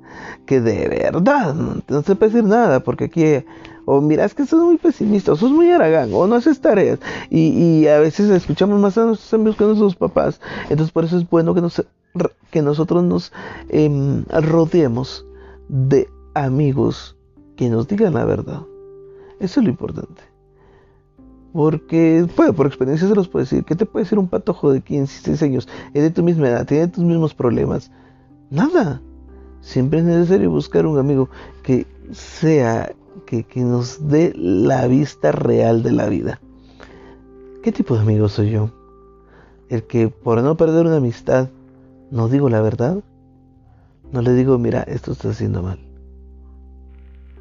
que 0.47 0.61
de 0.61 0.89
verdad 0.89 1.55
no 1.55 2.03
te 2.03 2.15
puede 2.15 2.33
decir 2.33 2.45
nada, 2.49 2.81
porque 2.81 3.05
aquí 3.05 3.45
o 3.85 4.01
miras 4.01 4.35
que 4.35 4.47
sos 4.47 4.63
muy 4.63 4.79
pesimista, 4.79 5.33
o 5.33 5.37
sos 5.37 5.51
muy 5.51 5.71
aragán, 5.71 6.11
o 6.13 6.27
no 6.27 6.35
haces 6.35 6.61
tareas, 6.61 6.99
y, 7.31 7.87
a 7.87 7.99
veces 7.99 8.31
escuchamos 8.31 8.81
más 8.81 8.97
a 8.99 9.07
nuestros 9.07 9.33
amigos 9.35 9.57
que 9.57 9.65
a 9.65 9.67
nuestros 9.69 9.97
papás, 9.97 10.41
entonces 10.71 10.93
por 10.93 11.05
eso 11.05 11.19
es 11.19 11.29
bueno 11.29 11.55
que, 11.55 11.61
nos, 11.61 11.85
que 12.51 12.63
nosotros 12.63 13.05
nos 13.05 13.33
em, 13.69 14.25
rodeemos 14.27 15.27
de 15.69 16.09
amigos 16.35 17.17
que 17.57 17.69
nos 17.69 17.89
digan 17.89 18.15
la 18.15 18.25
verdad. 18.25 18.63
Eso 19.41 19.61
es 19.61 19.65
lo 19.65 19.71
importante. 19.71 20.23
Porque, 21.53 22.27
puede, 22.35 22.53
por 22.53 22.67
experiencia 22.67 23.07
se 23.07 23.15
los 23.15 23.29
puede 23.29 23.45
decir, 23.45 23.65
¿qué 23.65 23.75
te 23.75 23.85
puede 23.85 24.05
decir 24.05 24.19
un 24.19 24.29
patojo 24.29 24.73
de 24.73 24.81
15, 24.81 25.31
16 25.31 25.43
años? 25.43 25.69
Es 25.93 26.03
de 26.03 26.11
tu 26.11 26.23
misma 26.23 26.49
edad, 26.49 26.67
tiene 26.67 26.89
tus 26.89 27.05
mismos 27.05 27.35
problemas. 27.35 27.91
Nada. 28.51 29.03
Siempre 29.61 30.01
es 30.01 30.05
necesario 30.05 30.51
buscar 30.51 30.87
un 30.87 30.99
amigo 30.99 31.29
que 31.63 31.87
sea, 32.11 32.93
que, 33.27 33.45
que 33.45 33.61
nos 33.61 34.09
dé 34.09 34.33
la 34.37 34.87
vista 34.87 35.33
real 35.33 35.83
de 35.83 35.93
la 35.93 36.09
vida. 36.09 36.41
¿Qué 37.63 37.73
tipo 37.73 37.95
de 37.95 38.01
amigo 38.03 38.29
soy 38.29 38.51
yo? 38.51 38.71
El 39.69 39.85
que 39.85 40.09
por 40.09 40.43
no 40.43 40.57
perder 40.57 40.87
una 40.87 40.97
amistad 40.97 41.49
no 42.11 42.29
digo 42.29 42.51
la 42.51 42.61
verdad. 42.61 43.03
No 44.13 44.21
le 44.21 44.35
digo, 44.35 44.59
mira, 44.59 44.83
esto 44.83 45.13
está 45.13 45.31
haciendo 45.31 45.63
mal. 45.63 45.79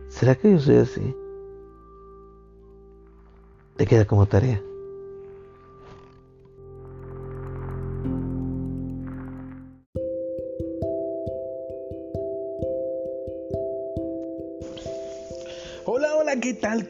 ¿Será 0.08 0.36
que 0.36 0.52
yo 0.52 0.60
soy 0.60 0.78
así? 0.78 1.16
Te 3.76 3.86
queda 3.86 4.06
como 4.06 4.26
tarea. 4.26 4.62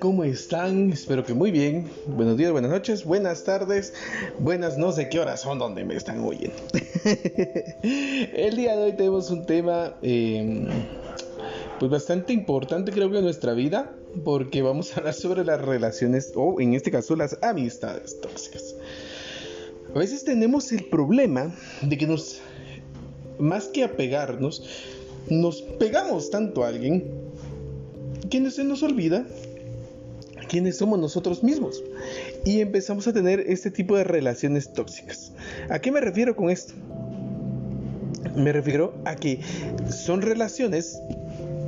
¿Cómo 0.01 0.23
están? 0.23 0.91
Espero 0.91 1.23
que 1.23 1.35
muy 1.35 1.51
bien. 1.51 1.87
Buenos 2.07 2.35
días, 2.35 2.51
buenas 2.51 2.71
noches, 2.71 3.05
buenas 3.05 3.43
tardes, 3.43 3.93
buenas 4.39 4.75
no 4.75 4.91
sé 4.91 5.09
qué 5.09 5.19
horas 5.19 5.41
son 5.41 5.59
donde 5.59 5.85
me 5.85 5.95
están 5.95 6.23
oyendo. 6.23 6.55
El 7.83 8.55
día 8.55 8.75
de 8.75 8.83
hoy 8.85 8.93
tenemos 8.93 9.29
un 9.29 9.45
tema 9.45 9.93
eh, 10.01 10.67
pues 11.77 11.91
bastante 11.91 12.33
importante 12.33 12.91
creo 12.91 13.11
que 13.11 13.19
en 13.19 13.25
nuestra 13.25 13.53
vida, 13.53 13.95
porque 14.25 14.63
vamos 14.63 14.91
a 14.91 15.01
hablar 15.01 15.13
sobre 15.13 15.45
las 15.45 15.61
relaciones, 15.61 16.31
o 16.33 16.59
en 16.59 16.73
este 16.73 16.89
caso 16.89 17.15
las 17.15 17.37
amistades 17.43 18.19
tóxicas. 18.21 18.75
A 19.93 19.99
veces 19.99 20.23
tenemos 20.23 20.71
el 20.71 20.83
problema 20.85 21.53
de 21.83 21.95
que 21.99 22.07
nos, 22.07 22.41
más 23.37 23.67
que 23.67 23.83
apegarnos, 23.83 24.63
nos 25.29 25.61
pegamos 25.61 26.31
tanto 26.31 26.63
a 26.63 26.69
alguien 26.69 27.05
que 28.31 28.49
se 28.49 28.63
nos 28.63 28.81
olvida 28.81 29.27
quiénes 30.51 30.75
somos 30.75 30.99
nosotros 30.99 31.43
mismos 31.43 31.81
y 32.43 32.59
empezamos 32.59 33.07
a 33.07 33.13
tener 33.13 33.39
este 33.39 33.71
tipo 33.71 33.95
de 33.95 34.03
relaciones 34.03 34.73
tóxicas. 34.73 35.31
¿A 35.69 35.79
qué 35.79 35.93
me 35.93 36.01
refiero 36.01 36.35
con 36.35 36.49
esto? 36.49 36.73
Me 38.35 38.51
refiero 38.51 38.93
a 39.05 39.15
que 39.15 39.39
son 39.89 40.21
relaciones 40.21 40.99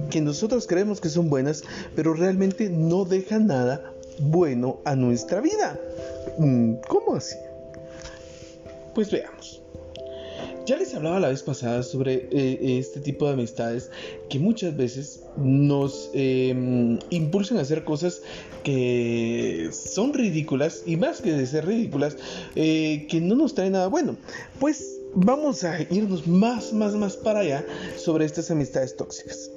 que 0.10 0.20
nosotros 0.20 0.68
creemos 0.68 1.00
que 1.00 1.08
son 1.08 1.30
buenas, 1.30 1.64
pero 1.96 2.14
realmente 2.14 2.70
no 2.70 3.06
dejan 3.06 3.48
nada 3.48 3.94
bueno 4.20 4.82
a 4.84 4.98
nuestra 4.98 5.40
vida. 5.40 5.80
Mm, 6.38 6.74
¿Cómo 6.90 7.16
así? 7.16 7.38
Pues 8.94 9.10
veamos. 9.10 9.62
Ya 10.66 10.78
les 10.78 10.96
hablaba 10.96 11.20
la 11.20 11.28
vez 11.28 11.44
pasada 11.44 11.84
sobre 11.84 12.30
eh, 12.32 12.80
este 12.80 13.02
tipo 13.02 13.28
de 13.28 13.34
amistades 13.34 13.92
que 14.30 14.40
muchas 14.40 14.76
veces 14.78 15.22
nos 15.36 16.10
em, 16.14 17.00
impulsan 17.10 17.58
a 17.58 17.62
hacer 17.62 17.84
cosas 17.84 18.22
que 18.64 19.70
son 19.74 20.14
ridículas 20.14 20.84
y 20.86 20.96
más 20.96 21.22
que 21.22 21.34
de 21.34 21.46
ser 21.48 21.66
ridículas, 21.66 22.16
eh, 22.56 23.08
que 23.10 23.20
no 23.20 23.36
nos 23.36 23.56
traen 23.56 23.74
nada 23.74 23.88
bueno. 23.88 24.16
Pues 24.62 25.02
vamos 25.16 25.66
a 25.66 25.82
irnos 25.82 26.28
más, 26.28 26.72
más, 26.72 26.94
más 26.94 27.18
para 27.18 27.40
allá 27.40 27.66
sobre 27.98 28.24
estas 28.24 28.50
amistades 28.50 28.96
tóxicas 28.96 29.52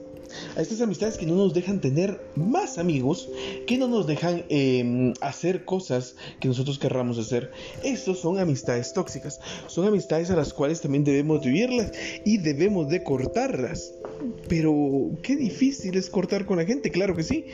a 0.57 0.61
estas 0.61 0.81
amistades 0.81 1.19
que 1.19 1.27
no 1.27 1.35
nos 1.35 1.55
dejan 1.55 1.81
tener 1.81 2.21
más 2.35 2.79
amigos, 2.79 3.29
que 3.67 3.79
no 3.79 3.89
nos 3.89 4.07
dejan 4.07 4.45
em, 4.49 5.13
hacer 5.21 5.65
cosas 5.65 6.17
que 6.41 6.49
nosotros 6.49 6.79
querramos 6.79 7.19
hacer. 7.19 7.51
Estos 7.85 8.21
son 8.21 8.39
amistades 8.39 8.93
tóxicas, 8.93 9.41
son 9.67 9.87
amistades 9.87 10.31
a 10.31 10.37
las 10.37 10.53
cuales 10.53 10.81
también 10.81 11.05
debemos 11.05 11.45
vivirlas 11.45 11.93
y 12.25 12.39
debemos 12.39 12.89
de 12.89 13.03
cortarlas. 13.03 13.93
Pero 14.49 15.11
qué 15.23 15.37
difícil 15.37 15.97
es 15.97 16.09
cortar 16.09 16.47
con 16.47 16.57
la 16.57 16.65
gente, 16.65 16.91
claro 16.91 17.15
que 17.15 17.23
sí, 17.23 17.47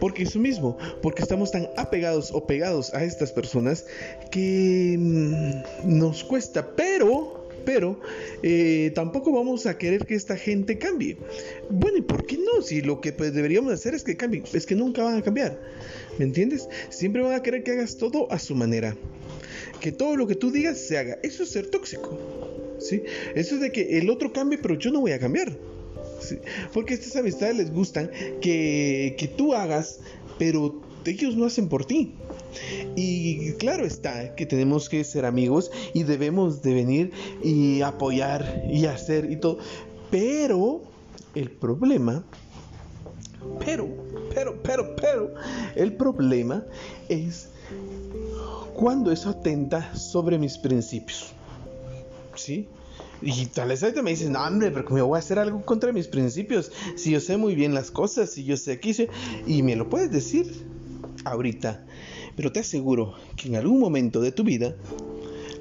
porque 0.00 0.24
eso 0.24 0.38
mismo, 0.38 0.76
porque 1.02 1.22
estamos 1.22 1.50
tan 1.52 1.68
apegados 1.76 2.30
o 2.32 2.46
pegados 2.46 2.92
a 2.94 3.04
estas 3.04 3.32
personas 3.32 3.86
que 4.30 4.96
mm, 4.98 5.98
nos 5.98 6.24
cuesta, 6.24 6.74
pero 6.74 7.39
pero 7.64 8.00
eh, 8.42 8.92
tampoco 8.94 9.32
vamos 9.32 9.66
a 9.66 9.78
querer 9.78 10.06
que 10.06 10.14
esta 10.14 10.36
gente 10.36 10.78
cambie. 10.78 11.16
Bueno, 11.68 11.98
¿y 11.98 12.02
por 12.02 12.26
qué 12.26 12.38
no? 12.38 12.62
Si 12.62 12.80
lo 12.80 13.00
que 13.00 13.12
pues, 13.12 13.34
deberíamos 13.34 13.72
hacer 13.72 13.94
es 13.94 14.04
que 14.04 14.16
cambien, 14.16 14.44
es 14.52 14.66
que 14.66 14.74
nunca 14.74 15.02
van 15.02 15.16
a 15.16 15.22
cambiar. 15.22 15.60
¿Me 16.18 16.24
entiendes? 16.24 16.68
Siempre 16.88 17.22
van 17.22 17.34
a 17.34 17.42
querer 17.42 17.62
que 17.62 17.72
hagas 17.72 17.96
todo 17.96 18.30
a 18.30 18.38
su 18.38 18.54
manera. 18.54 18.96
Que 19.80 19.92
todo 19.92 20.16
lo 20.16 20.26
que 20.26 20.34
tú 20.34 20.50
digas 20.50 20.78
se 20.78 20.98
haga. 20.98 21.18
Eso 21.22 21.42
es 21.42 21.50
ser 21.50 21.68
tóxico. 21.68 22.18
¿Sí? 22.78 23.02
Eso 23.34 23.56
es 23.56 23.60
de 23.60 23.72
que 23.72 23.98
el 23.98 24.10
otro 24.10 24.32
cambie, 24.32 24.58
pero 24.58 24.78
yo 24.78 24.90
no 24.90 25.00
voy 25.00 25.12
a 25.12 25.18
cambiar. 25.18 25.56
¿Sí? 26.20 26.38
Porque 26.72 26.94
estas 26.94 27.16
amistades 27.16 27.56
les 27.56 27.72
gustan 27.72 28.10
que, 28.40 29.14
que 29.18 29.28
tú 29.28 29.54
hagas, 29.54 30.00
pero 30.38 30.80
ellos 31.04 31.36
no 31.36 31.46
hacen 31.46 31.68
por 31.68 31.84
ti. 31.84 32.14
Y 32.96 33.52
claro 33.54 33.84
está 33.84 34.34
que 34.34 34.46
tenemos 34.46 34.88
que 34.88 35.04
ser 35.04 35.24
amigos 35.24 35.70
y 35.94 36.02
debemos 36.02 36.62
de 36.62 36.74
venir 36.74 37.12
y 37.42 37.82
apoyar 37.82 38.64
y 38.68 38.86
hacer 38.86 39.30
y 39.30 39.36
todo. 39.36 39.58
Pero 40.10 40.82
el 41.34 41.50
problema, 41.50 42.24
pero, 43.64 43.88
pero, 44.34 44.60
pero, 44.62 44.96
pero, 44.96 45.34
el 45.74 45.92
problema 45.94 46.64
es 47.08 47.50
cuando 48.74 49.12
eso 49.12 49.30
atenta 49.30 49.94
sobre 49.94 50.38
mis 50.38 50.58
principios. 50.58 51.32
¿Sí? 52.34 52.66
Y 53.22 53.46
tal 53.46 53.68
vez 53.68 53.82
ahorita 53.82 54.02
me 54.02 54.10
dicen, 54.10 54.32
no, 54.32 54.42
hombre, 54.42 54.70
pero 54.70 54.88
me 54.90 55.02
voy 55.02 55.16
a 55.16 55.18
hacer 55.18 55.38
algo 55.38 55.62
contra 55.64 55.92
mis 55.92 56.08
principios. 56.08 56.72
Si 56.96 57.10
yo 57.10 57.20
sé 57.20 57.36
muy 57.36 57.54
bien 57.54 57.74
las 57.74 57.90
cosas, 57.90 58.30
si 58.30 58.44
yo 58.44 58.56
sé 58.56 58.80
hice, 58.82 59.08
y 59.46 59.62
me 59.62 59.76
lo 59.76 59.90
puedes 59.90 60.10
decir 60.10 60.64
ahorita. 61.24 61.84
Pero 62.36 62.52
te 62.52 62.60
aseguro 62.60 63.14
que 63.36 63.48
en 63.48 63.56
algún 63.56 63.78
momento 63.78 64.20
de 64.20 64.32
tu 64.32 64.44
vida 64.44 64.74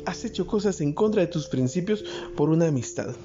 has 0.06 0.26
hecho 0.26 0.48
cosas 0.48 0.82
en 0.82 0.94
contra 0.94 1.22
de 1.22 1.28
tus 1.28 1.48
principios 1.48 2.04
por 2.36 2.50
una 2.50 2.68
amistad. 2.68 3.16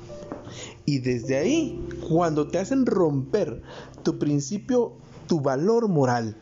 Y 0.87 0.99
desde 0.99 1.37
ahí, 1.37 1.81
cuando 2.09 2.49
te 2.49 2.59
hacen 2.59 2.87
romper 2.87 3.63
tu 4.03 4.19
principio, 4.19 4.93
tu 5.27 5.41
valor 5.41 5.89
moral, 5.89 6.37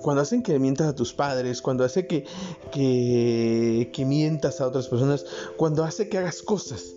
cuando 0.00 0.22
hacen 0.22 0.42
que 0.42 0.58
mientas 0.58 0.88
a 0.88 0.94
tus 0.94 1.12
padres, 1.12 1.60
cuando 1.60 1.84
hace 1.84 2.06
que, 2.06 2.24
que, 2.72 4.04
mientas 4.06 4.60
a 4.60 4.66
otras 4.66 4.88
personas, 4.88 5.26
cuando 5.56 5.84
hace 5.84 6.08
que 6.08 6.18
hagas 6.18 6.42
cosas 6.42 6.94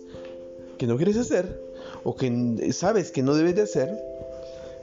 que 0.78 0.86
no 0.86 0.96
quieres 0.96 1.16
hacer 1.16 1.62
o 2.02 2.16
que 2.16 2.72
sabes 2.72 3.10
que 3.10 3.22
no 3.22 3.34
debes 3.34 3.56
de 3.56 3.62
hacer, 3.62 4.04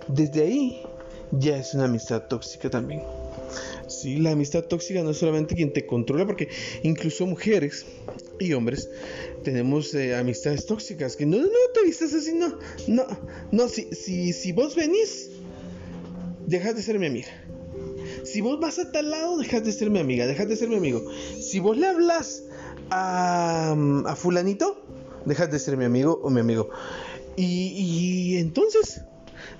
desde 0.08 0.44
ahí 0.44 0.82
ya 1.32 1.58
es 1.58 1.74
una 1.74 1.86
amistad 1.86 2.24
tóxica 2.28 2.70
también. 2.70 3.02
Sí, 3.88 4.18
la 4.18 4.32
amistad 4.32 4.64
tóxica 4.64 5.04
no 5.04 5.12
es 5.12 5.18
solamente 5.18 5.56
quien 5.56 5.74
te 5.74 5.86
controla, 5.86 6.26
porque 6.26 6.50
incluso 6.84 7.26
mujeres 7.26 7.86
y 8.40 8.54
hombres 8.54 8.90
tenemos 9.44 9.94
eh, 9.94 10.16
amistades 10.16 10.66
tóxicas 10.66 11.16
que 11.16 11.26
no, 11.26 11.38
no 11.38 11.48
te 11.74 11.84
vistas 11.84 12.14
así, 12.14 12.34
no, 12.34 12.58
no, 12.88 13.06
no, 13.52 13.68
si, 13.68 13.88
si, 13.94 14.34
si 14.34 14.52
vos 14.52 14.76
venís, 14.76 15.30
dejas 16.48 16.76
de 16.76 16.84
ser 16.84 17.00
mi 17.00 17.08
amiga. 17.08 17.30
Si 18.24 18.42
vos 18.42 18.60
vas 18.60 18.80
a 18.80 18.92
tal 18.92 19.10
lado, 19.10 19.38
dejas 19.38 19.64
de 19.64 19.72
ser 19.72 19.90
mi 19.90 20.00
amiga, 20.00 20.28
dejas 20.28 20.48
de 20.48 20.56
ser 20.56 20.70
mi 20.70 20.76
amigo. 20.76 21.04
Si 21.40 21.60
vos 21.60 21.78
le 21.78 21.88
hablas 21.88 22.44
a, 22.90 23.76
a 24.06 24.16
fulanito, 24.16 24.84
dejas 25.26 25.52
de 25.52 25.60
ser 25.60 25.78
mi 25.78 25.86
amigo 25.86 26.20
o 26.24 26.30
mi 26.30 26.40
amigo. 26.40 26.70
Y, 27.36 27.74
y 27.76 28.38
entonces, 28.38 29.02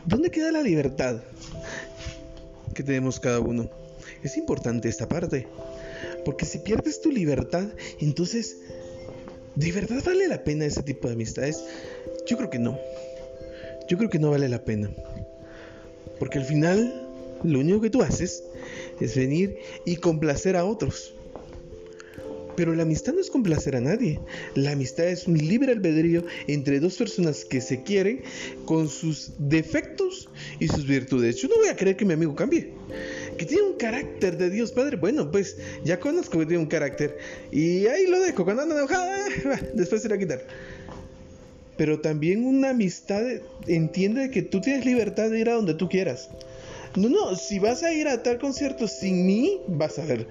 ¿dónde 0.06 0.30
queda 0.30 0.52
la 0.52 0.62
libertad 0.62 1.22
que 2.74 2.84
tenemos 2.84 3.20
cada 3.20 3.40
uno? 3.40 3.70
Es 4.24 4.38
importante 4.38 4.90
esta 4.90 5.08
parte. 5.08 5.48
Porque 6.26 6.46
si 6.46 6.60
pierdes 6.60 7.02
tu 7.02 7.12
libertad, 7.12 7.68
entonces, 8.00 8.58
¿de 9.56 9.72
verdad 9.72 10.02
vale 10.06 10.28
la 10.28 10.44
pena 10.44 10.66
ese 10.66 10.84
tipo 10.84 11.08
de 11.08 11.16
amistades? 11.16 11.64
Yo 12.28 12.38
creo 12.38 12.50
que 12.50 12.60
no. 12.60 12.80
Yo 13.88 13.98
creo 13.98 14.10
que 14.10 14.20
no 14.20 14.32
vale 14.32 14.48
la 14.50 14.64
pena. 14.64 14.92
Porque 16.20 16.38
al 16.40 16.46
final, 16.46 17.08
lo 17.44 17.60
único 17.60 17.82
que 17.82 17.90
tú 17.90 18.02
haces 18.02 18.44
es 19.00 19.16
venir 19.16 19.58
y 19.86 19.98
complacer 19.98 20.56
a 20.56 20.66
otros. 20.66 21.16
Pero 22.62 22.76
la 22.76 22.84
amistad 22.84 23.14
no 23.14 23.22
es 23.22 23.32
complacer 23.32 23.76
a 23.76 23.82
nadie. 23.82 24.20
La 24.54 24.74
amistad 24.74 25.08
es 25.08 25.28
un 25.28 25.36
libre 25.36 25.72
albedrío 25.72 26.24
entre 26.46 26.80
dos 26.80 26.96
personas 26.96 27.44
que 27.44 27.60
se 27.60 27.82
quieren 27.82 28.22
con 28.66 28.88
sus 28.88 29.32
defectos 29.40 30.30
y 30.60 30.68
sus 30.68 30.86
virtudes. 30.86 31.38
Yo 31.38 31.48
no 31.48 31.56
voy 31.56 31.70
a 31.70 31.76
querer 31.76 31.98
que 31.98 32.06
mi 32.06 32.14
amigo 32.14 32.36
cambie 32.36 32.70
que 33.36 33.48
tiene 33.48 33.64
un 33.64 33.78
carácter 33.78 34.38
de 34.38 34.52
Dios 34.52 34.72
Padre. 34.74 34.98
Bueno, 34.98 35.32
pues 35.32 35.58
ya 35.84 36.00
conozco 36.00 36.38
que 36.38 36.46
tiene 36.46 36.62
un 36.62 36.70
carácter. 36.70 37.18
Y 37.52 37.88
ahí 37.88 38.06
lo 38.06 38.20
dejo. 38.20 38.44
Cuando 38.44 38.62
anda 38.62 38.76
enojada, 38.76 39.18
después 39.74 40.04
se 40.04 40.10
la 40.10 40.20
quitar. 40.20 40.46
Pero 41.78 42.00
también 42.00 42.46
una 42.46 42.70
amistad 42.70 43.24
entiende 43.66 44.30
que 44.30 44.44
tú 44.44 44.62
tienes 44.62 44.86
libertad 44.86 45.32
de 45.32 45.40
ir 45.40 45.50
a 45.50 45.54
donde 45.54 45.74
tú 45.74 45.90
quieras. 45.90 46.30
No, 46.96 47.10
no, 47.10 47.36
si 47.36 47.58
vas 47.58 47.82
a 47.82 47.92
ir 47.92 48.08
a 48.08 48.22
tal 48.22 48.38
concierto 48.38 48.88
sin 48.88 49.26
mí, 49.26 49.62
vas 49.68 49.98
a 49.98 50.06
ver. 50.06 50.28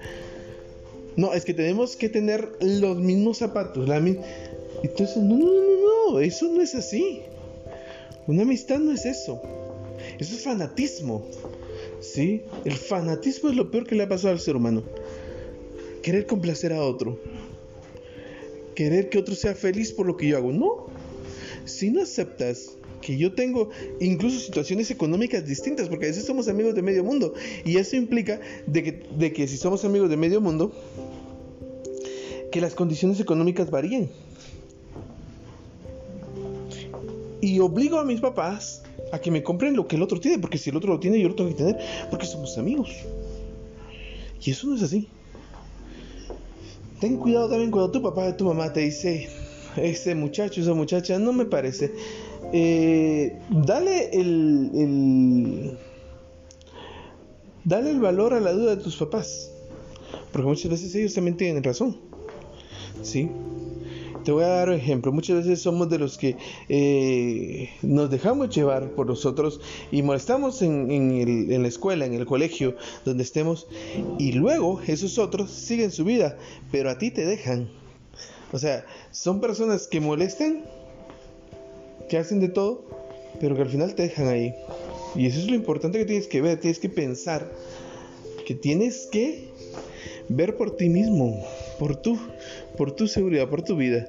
No, 1.17 1.33
es 1.33 1.45
que 1.45 1.53
tenemos 1.53 1.95
que 1.95 2.09
tener 2.09 2.49
los 2.61 2.97
mismos 2.97 3.37
zapatos. 3.37 3.87
La 3.87 3.97
Entonces, 3.97 5.17
no, 5.17 5.37
no, 5.37 5.45
no, 5.45 6.11
no, 6.11 6.19
eso 6.19 6.47
no 6.49 6.61
es 6.61 6.75
así. 6.75 7.21
Una 8.27 8.43
amistad 8.43 8.79
no 8.79 8.91
es 8.91 9.05
eso. 9.05 9.41
Eso 10.19 10.35
es 10.35 10.43
fanatismo. 10.43 11.25
¿Sí? 11.99 12.43
El 12.65 12.73
fanatismo 12.73 13.49
es 13.49 13.55
lo 13.55 13.69
peor 13.69 13.85
que 13.85 13.95
le 13.95 14.03
ha 14.03 14.09
pasado 14.09 14.33
al 14.33 14.39
ser 14.39 14.55
humano. 14.55 14.83
Querer 16.01 16.25
complacer 16.25 16.73
a 16.73 16.81
otro. 16.81 17.19
Querer 18.75 19.09
que 19.09 19.19
otro 19.19 19.35
sea 19.35 19.53
feliz 19.53 19.91
por 19.91 20.05
lo 20.05 20.17
que 20.17 20.27
yo 20.27 20.37
hago. 20.37 20.51
No. 20.51 20.87
Si 21.65 21.89
no 21.89 22.01
aceptas 22.01 22.77
que 23.01 23.17
yo 23.17 23.33
tengo 23.33 23.69
incluso 23.99 24.39
situaciones 24.39 24.91
económicas 24.91 25.45
distintas, 25.45 25.89
porque 25.89 26.05
a 26.05 26.09
veces 26.09 26.25
somos 26.25 26.47
amigos 26.47 26.75
de 26.75 26.81
medio 26.81 27.03
mundo, 27.03 27.33
y 27.65 27.77
eso 27.77 27.95
implica 27.95 28.39
de 28.67 29.33
que, 29.33 29.47
si 29.47 29.57
somos 29.57 29.83
amigos 29.83 30.09
de 30.09 30.17
medio 30.17 30.39
mundo, 30.39 30.71
que 32.51 32.61
las 32.61 32.75
condiciones 32.75 33.19
económicas 33.19 33.69
varíen. 33.71 34.09
Y 37.41 37.59
obligo 37.59 37.97
a 37.97 38.05
mis 38.05 38.21
papás 38.21 38.83
a 39.11 39.19
que 39.19 39.31
me 39.31 39.41
compren 39.41 39.75
lo 39.75 39.87
que 39.87 39.95
el 39.95 40.03
otro 40.03 40.19
tiene, 40.19 40.37
porque 40.37 40.57
si 40.57 40.69
el 40.69 40.75
otro 40.75 40.93
lo 40.93 40.99
tiene, 40.99 41.19
yo 41.19 41.29
lo 41.29 41.35
tengo 41.35 41.49
que 41.49 41.55
tener, 41.55 41.77
porque 42.09 42.27
somos 42.27 42.57
amigos. 42.57 42.91
Y 44.43 44.51
eso 44.51 44.67
no 44.67 44.75
es 44.75 44.83
así. 44.83 45.07
Ten 46.99 47.17
cuidado 47.17 47.49
también 47.49 47.71
cuando 47.71 47.91
tu 47.91 48.01
papá 48.01 48.27
o 48.27 48.35
tu 48.35 48.45
mamá 48.45 48.71
te 48.71 48.81
dice, 48.81 49.27
ese 49.77 50.15
muchacho, 50.15 50.61
esa 50.61 50.73
muchacha, 50.73 51.19
no 51.19 51.33
me 51.33 51.45
parece. 51.45 51.91
Eh, 52.53 53.37
dale 53.49 54.09
el, 54.13 54.71
el, 54.73 55.77
dale 57.63 57.91
el 57.91 57.99
valor 57.99 58.33
a 58.33 58.39
la 58.39 58.51
duda 58.51 58.75
de 58.75 58.83
tus 58.83 58.97
papás, 58.97 59.51
porque 60.31 60.47
muchas 60.47 60.71
veces 60.71 60.93
ellos 60.95 61.13
también 61.13 61.37
tienen 61.37 61.63
razón. 61.63 61.97
¿Sí? 63.03 63.29
Te 64.23 64.31
voy 64.31 64.43
a 64.43 64.47
dar 64.47 64.69
un 64.69 64.75
ejemplo. 64.75 65.11
Muchas 65.11 65.37
veces 65.37 65.61
somos 65.61 65.89
de 65.89 65.97
los 65.97 66.17
que 66.17 66.37
eh, 66.69 67.69
nos 67.81 68.11
dejamos 68.11 68.55
llevar 68.55 68.91
por 68.91 69.07
nosotros 69.07 69.59
y 69.91 70.03
molestamos 70.03 70.61
en, 70.61 70.91
en, 70.91 71.61
la 71.61 71.67
escuela, 71.67 72.05
en 72.05 72.13
el 72.13 72.25
colegio, 72.27 72.75
donde 73.03 73.23
estemos, 73.23 73.67
y 74.19 74.33
luego 74.33 74.79
esos 74.85 75.17
otros 75.17 75.49
siguen 75.49 75.91
su 75.91 76.03
vida, 76.03 76.37
pero 76.71 76.91
a 76.91 76.99
ti 76.99 77.09
te 77.09 77.25
dejan. 77.25 77.80
O 78.51 78.59
sea, 78.59 78.85
son 79.11 79.39
personas 79.39 79.87
que 79.87 79.99
molestan, 79.99 80.63
que 82.09 82.17
hacen 82.17 82.39
de 82.39 82.49
todo, 82.49 82.83
pero 83.39 83.55
que 83.55 83.61
al 83.61 83.69
final 83.69 83.95
te 83.95 84.03
dejan 84.03 84.27
ahí. 84.27 84.53
Y 85.15 85.27
eso 85.27 85.39
es 85.39 85.47
lo 85.47 85.55
importante 85.55 85.97
que 85.97 86.05
tienes 86.05 86.27
que 86.27 86.41
ver, 86.41 86.59
tienes 86.59 86.79
que 86.79 86.89
pensar, 86.89 87.49
que 88.45 88.55
tienes 88.55 89.07
que 89.11 89.49
ver 90.29 90.57
por 90.57 90.75
ti 90.75 90.89
mismo, 90.89 91.45
por 91.79 91.95
tu, 91.95 92.17
por 92.77 92.91
tu 92.91 93.07
seguridad, 93.07 93.49
por 93.49 93.61
tu 93.61 93.75
vida. 93.75 94.05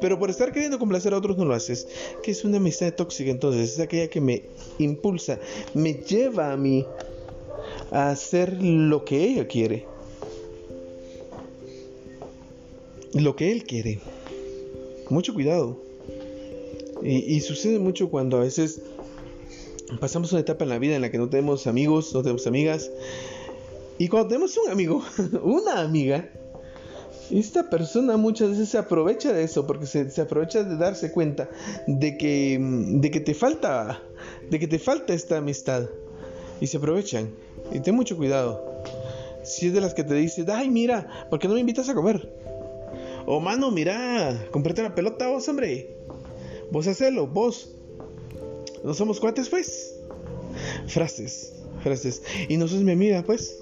Pero 0.00 0.18
por 0.18 0.28
estar 0.28 0.52
queriendo 0.52 0.78
complacer 0.78 1.14
a 1.14 1.18
otros 1.18 1.38
no 1.38 1.44
lo 1.44 1.54
haces. 1.54 1.86
Que 2.22 2.30
es 2.30 2.44
una 2.44 2.58
amistad 2.58 2.92
tóxica 2.92 3.30
entonces. 3.30 3.74
Es 3.74 3.80
aquella 3.80 4.08
que 4.08 4.20
me 4.20 4.42
impulsa, 4.78 5.38
me 5.72 5.94
lleva 5.94 6.52
a 6.52 6.56
mí 6.56 6.86
a 7.90 8.10
hacer 8.10 8.62
lo 8.62 9.04
que 9.04 9.22
ella 9.24 9.46
quiere. 9.46 9.93
Lo 13.14 13.36
que 13.36 13.52
él 13.52 13.62
quiere. 13.62 14.00
Mucho 15.08 15.34
cuidado. 15.34 15.78
Y, 17.02 17.40
sucede 17.40 17.78
mucho 17.78 18.10
cuando 18.10 18.38
a 18.38 18.40
veces 18.40 18.80
pasamos 20.00 20.32
una 20.32 20.40
etapa 20.40 20.64
en 20.64 20.70
la 20.70 20.78
vida 20.78 20.96
en 20.96 21.02
la 21.02 21.10
que 21.10 21.18
no 21.18 21.28
tenemos 21.28 21.66
amigos, 21.66 22.12
no 22.14 22.22
tenemos 22.22 22.46
amigas. 22.46 22.90
Y 23.98 24.08
cuando 24.08 24.28
tenemos 24.28 24.56
un 24.56 24.70
amigo, 24.70 25.02
una 25.42 25.80
amiga, 25.80 26.30
esta 27.30 27.68
persona 27.70 28.16
muchas 28.16 28.50
veces 28.50 28.70
se 28.70 28.78
aprovecha 28.78 29.32
de 29.32 29.44
eso, 29.44 29.66
porque 29.66 29.86
se, 29.86 30.10
se, 30.10 30.20
aprovecha 30.22 30.64
de 30.64 30.76
darse 30.76 31.12
cuenta 31.12 31.48
de 31.86 32.16
que, 32.16 32.58
de 32.60 33.10
que 33.10 33.20
te 33.20 33.34
falta, 33.34 34.02
de 34.50 34.58
que 34.58 34.66
te 34.66 34.78
falta 34.78 35.14
esta 35.14 35.36
amistad. 35.36 35.88
Y 36.60 36.66
se 36.66 36.78
aprovechan. 36.78 37.30
Y 37.72 37.80
ten 37.80 37.94
mucho 37.94 38.16
cuidado. 38.16 38.82
Si 39.44 39.66
es 39.66 39.72
de 39.74 39.80
las 39.80 39.92
que 39.92 40.04
te 40.04 40.14
dice, 40.14 40.44
ay, 40.48 40.70
mira, 40.70 41.28
¿por 41.28 41.38
qué 41.38 41.48
no 41.48 41.54
me 41.54 41.60
invitas 41.60 41.88
a 41.88 41.94
comer? 41.94 42.28
O 43.26 43.40
mano, 43.40 43.70
mira, 43.70 44.48
comprate 44.50 44.82
la 44.82 44.94
pelota 44.94 45.28
vos, 45.28 45.48
hombre. 45.48 45.96
Vos 46.70 46.86
hacelo, 46.86 47.26
vos. 47.26 47.70
No 48.82 48.92
somos 48.94 49.20
cuates, 49.20 49.48
pues. 49.48 49.94
Frases, 50.86 51.54
frases. 51.82 52.22
Y 52.48 52.56
no 52.56 52.68
sos 52.68 52.82
mi 52.82 52.92
amiga, 52.92 53.22
pues. 53.22 53.58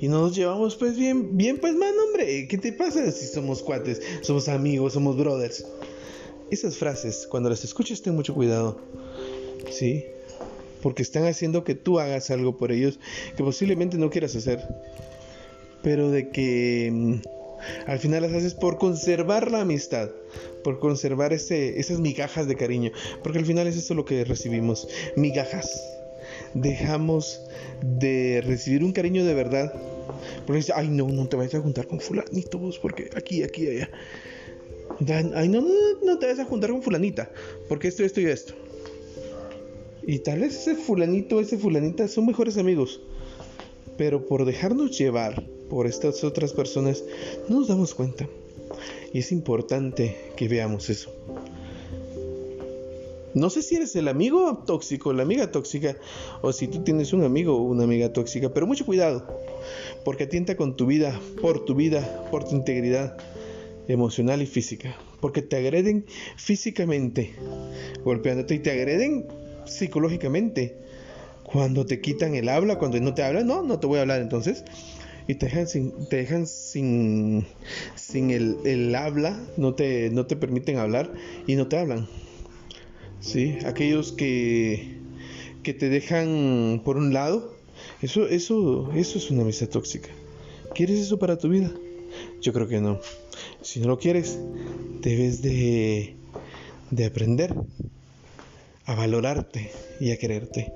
Y 0.00 0.08
nos 0.08 0.36
llevamos 0.36 0.76
pues 0.76 0.96
bien, 0.96 1.36
bien 1.36 1.58
pues 1.58 1.74
man, 1.74 1.92
hombre. 2.06 2.46
¿Qué 2.46 2.56
te 2.56 2.72
pasa 2.72 3.10
si 3.10 3.26
somos 3.26 3.62
cuates, 3.62 4.00
somos 4.22 4.48
amigos, 4.48 4.92
somos 4.92 5.16
brothers? 5.16 5.66
Esas 6.50 6.76
frases, 6.76 7.26
cuando 7.28 7.50
las 7.50 7.64
escuches, 7.64 8.00
ten 8.00 8.14
mucho 8.14 8.34
cuidado. 8.34 8.78
¿Sí? 9.70 10.04
Porque 10.82 11.02
están 11.02 11.24
haciendo 11.24 11.64
que 11.64 11.74
tú 11.74 11.98
hagas 11.98 12.30
algo 12.30 12.56
por 12.56 12.70
ellos 12.70 13.00
que 13.36 13.42
posiblemente 13.42 13.98
no 13.98 14.10
quieras 14.10 14.36
hacer. 14.36 14.60
Pero 15.88 16.10
de 16.10 16.28
que 16.28 16.90
mm, 16.92 17.14
al 17.86 17.98
final 17.98 18.20
las 18.20 18.34
haces 18.34 18.52
por 18.52 18.76
conservar 18.76 19.50
la 19.50 19.62
amistad, 19.62 20.10
por 20.62 20.80
conservar 20.80 21.32
ese, 21.32 21.80
esas 21.80 21.98
migajas 21.98 22.46
de 22.46 22.56
cariño, 22.56 22.92
porque 23.22 23.38
al 23.38 23.46
final 23.46 23.66
es 23.66 23.78
eso 23.78 23.94
lo 23.94 24.04
que 24.04 24.22
recibimos, 24.22 24.86
migajas. 25.16 25.82
Dejamos 26.52 27.40
de 27.80 28.42
recibir 28.44 28.84
un 28.84 28.92
cariño 28.92 29.24
de 29.24 29.32
verdad, 29.32 29.72
porque 30.44 30.58
dice, 30.58 30.74
ay 30.76 30.88
no, 30.88 31.08
no 31.08 31.26
te 31.26 31.38
vayas 31.38 31.54
a 31.54 31.60
juntar 31.62 31.86
con 31.86 32.00
fulanitos, 32.00 32.78
porque 32.80 33.08
aquí, 33.16 33.42
aquí, 33.42 33.68
allá. 33.68 33.90
Ay 35.34 35.48
no, 35.48 35.62
no, 35.62 35.70
no 36.04 36.18
te 36.18 36.26
vayas 36.26 36.40
a 36.40 36.44
juntar 36.44 36.68
con 36.68 36.82
fulanita, 36.82 37.30
porque 37.66 37.88
esto, 37.88 38.04
esto 38.04 38.20
y 38.20 38.26
esto. 38.26 38.52
Y 40.06 40.18
tal 40.18 40.40
vez 40.40 40.54
ese 40.54 40.74
fulanito, 40.74 41.40
ese 41.40 41.56
fulanita 41.56 42.08
son 42.08 42.26
mejores 42.26 42.58
amigos, 42.58 43.00
pero 43.96 44.26
por 44.26 44.44
dejarnos 44.44 44.98
llevar 44.98 45.42
por 45.68 45.86
estas 45.86 46.24
otras 46.24 46.52
personas, 46.52 47.04
no 47.48 47.60
nos 47.60 47.68
damos 47.68 47.94
cuenta. 47.94 48.26
Y 49.12 49.20
es 49.20 49.32
importante 49.32 50.16
que 50.36 50.48
veamos 50.48 50.90
eso. 50.90 51.12
No 53.34 53.50
sé 53.50 53.62
si 53.62 53.76
eres 53.76 53.94
el 53.94 54.08
amigo 54.08 54.64
tóxico, 54.66 55.12
la 55.12 55.22
amiga 55.22 55.52
tóxica, 55.52 55.96
o 56.40 56.52
si 56.52 56.66
tú 56.66 56.82
tienes 56.82 57.12
un 57.12 57.24
amigo 57.24 57.56
o 57.56 57.62
una 57.62 57.84
amiga 57.84 58.12
tóxica, 58.12 58.48
pero 58.52 58.66
mucho 58.66 58.86
cuidado, 58.86 59.26
porque 60.04 60.24
atienta 60.24 60.56
con 60.56 60.76
tu 60.76 60.86
vida, 60.86 61.20
por 61.40 61.64
tu 61.64 61.74
vida, 61.74 62.26
por 62.30 62.44
tu 62.44 62.56
integridad 62.56 63.16
emocional 63.86 64.42
y 64.42 64.46
física, 64.46 64.96
porque 65.20 65.42
te 65.42 65.56
agreden 65.56 66.06
físicamente, 66.36 67.34
golpeándote 68.02 68.54
y 68.54 68.58
te 68.60 68.70
agreden 68.70 69.26
psicológicamente. 69.66 70.76
Cuando 71.44 71.86
te 71.86 72.00
quitan 72.00 72.34
el 72.34 72.48
habla, 72.48 72.78
cuando 72.78 73.00
no 73.00 73.14
te 73.14 73.22
hablan, 73.22 73.46
no, 73.46 73.62
no 73.62 73.78
te 73.78 73.86
voy 73.86 73.98
a 73.98 74.02
hablar 74.02 74.20
entonces 74.20 74.64
y 75.28 75.34
te 75.34 75.46
dejan 75.46 75.68
sin, 75.68 75.92
te 76.08 76.16
dejan 76.16 76.46
sin, 76.46 77.46
sin 77.94 78.30
el, 78.30 78.94
habla, 78.94 79.38
no 79.58 79.74
te, 79.74 80.08
no 80.08 80.26
te 80.26 80.36
permiten 80.36 80.78
hablar 80.78 81.12
y 81.46 81.54
no 81.54 81.68
te 81.68 81.78
hablan. 81.78 82.08
¿Sí? 83.20 83.58
Aquellos 83.66 84.12
que, 84.12 84.96
que 85.62 85.74
te 85.74 85.90
dejan 85.90 86.80
por 86.82 86.96
un 86.96 87.12
lado, 87.12 87.54
eso, 88.00 88.26
eso, 88.26 88.90
eso 88.94 89.18
es 89.18 89.30
una 89.30 89.42
amistad 89.42 89.68
tóxica. 89.68 90.08
¿Quieres 90.74 90.98
eso 90.98 91.18
para 91.18 91.36
tu 91.36 91.50
vida? 91.50 91.70
Yo 92.40 92.54
creo 92.54 92.66
que 92.66 92.80
no. 92.80 93.00
Si 93.60 93.80
no 93.80 93.88
lo 93.88 93.98
quieres, 93.98 94.38
debes 95.02 95.42
de, 95.42 96.16
de 96.90 97.04
aprender 97.04 97.54
a 98.86 98.94
valorarte 98.94 99.70
y 100.00 100.10
a 100.10 100.16
quererte. 100.16 100.72